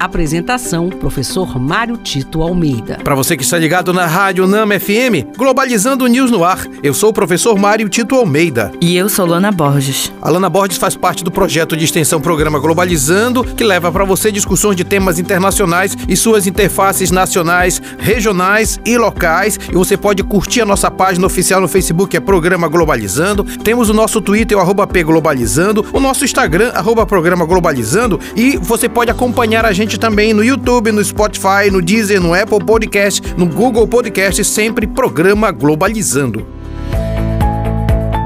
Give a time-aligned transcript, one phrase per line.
[0.00, 2.98] Apresentação: Professor Mário Tito Almeida.
[3.04, 7.10] Para você que está ligado na Rádio Nama FM, Globalizando News no ar, eu sou
[7.10, 8.72] o professor Mário Tito Almeida.
[8.80, 10.10] E eu sou Lana Borges.
[10.22, 14.32] A Lana Borges faz parte do projeto de extensão Programa Globalizando, que leva para você
[14.32, 19.58] discussões de temas internacionais e suas interfaces nacionais, regionais e locais.
[19.68, 23.44] E você pode curtir a nossa página oficial no Facebook, é Programa Globalizando.
[23.44, 28.18] Temos o nosso Twitter, o arroba P Globalizando, o nosso Instagram, arroba Programa Globalizando.
[28.34, 32.32] E você pode acompanhar a gente gente também no YouTube, no Spotify, no Deezer, no
[32.32, 36.46] Apple Podcast, no Google Podcast, sempre programa Globalizando.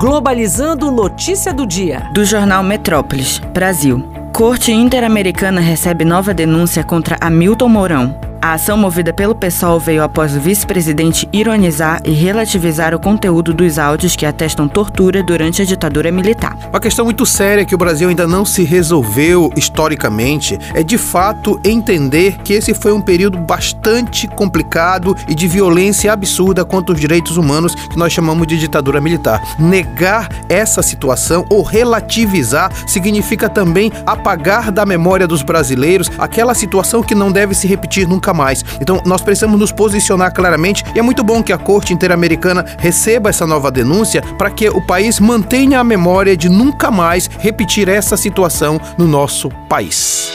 [0.00, 2.08] Globalizando notícia do dia.
[2.14, 4.02] Do jornal Metrópolis, Brasil.
[4.32, 8.18] Corte Interamericana recebe nova denúncia contra Hamilton Mourão.
[8.40, 13.78] A ação movida pelo PSOL veio após o vice-presidente ironizar e relativizar o conteúdo dos
[13.78, 16.49] áudios que atestam tortura durante a ditadura militar.
[16.70, 21.60] Uma questão muito séria que o Brasil ainda não se resolveu historicamente é de fato
[21.64, 27.36] entender que esse foi um período bastante complicado e de violência absurda contra os direitos
[27.36, 29.42] humanos que nós chamamos de ditadura militar.
[29.58, 37.16] Negar essa situação ou relativizar significa também apagar da memória dos brasileiros aquela situação que
[37.16, 38.64] não deve se repetir nunca mais.
[38.80, 43.28] Então nós precisamos nos posicionar claramente e é muito bom que a Corte Interamericana receba
[43.28, 48.18] essa nova denúncia para que o país mantenha a memória de nunca mais repetir essa
[48.18, 50.30] situação no nosso país.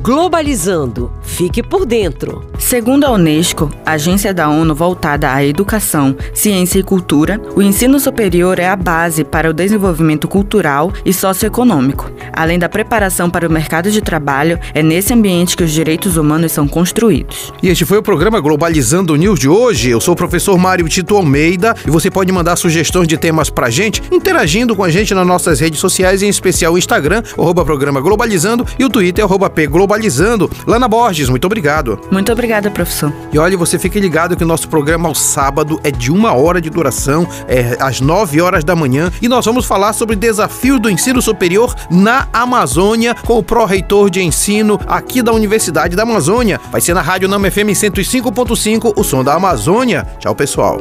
[0.00, 1.12] Globalizando.
[1.34, 2.44] Fique por dentro.
[2.58, 8.58] Segundo a Unesco, agência da ONU voltada à educação, ciência e cultura, o ensino superior
[8.58, 12.10] é a base para o desenvolvimento cultural e socioeconômico.
[12.32, 16.52] Além da preparação para o mercado de trabalho, é nesse ambiente que os direitos humanos
[16.52, 17.52] são construídos.
[17.62, 19.90] E este foi o programa Globalizando News de hoje.
[19.90, 23.70] Eu sou o professor Mário Tito Almeida e você pode mandar sugestões de temas pra
[23.70, 28.00] gente, interagindo com a gente nas nossas redes sociais, em especial o Instagram, arroba programa
[28.00, 30.50] Globalizando e o Twitter, arroba P Globalizando globalizando.
[30.66, 31.98] Lana Borges, muito obrigado.
[32.10, 33.12] Muito obrigada, professor.
[33.32, 36.60] E olha, você fique ligado que o nosso programa ao sábado é de uma hora
[36.60, 40.90] de duração, é às 9 horas da manhã, e nós vamos falar sobre desafios do
[40.90, 46.60] ensino superior na Amazônia com o pró-reitor de ensino aqui da Universidade da Amazônia.
[46.70, 50.06] Vai ser na Rádio Nama FM 105.5, o som da Amazônia.
[50.18, 50.78] Tchau, pessoal.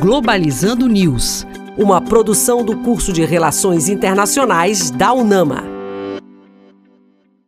[0.00, 5.69] Globalizando News, uma produção do curso de Relações Internacionais da UNAMA.